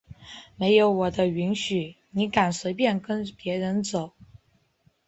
[0.55, 4.13] 没有我的允许你敢随便跟别人走？！